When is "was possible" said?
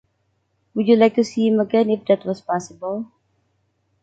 2.25-3.11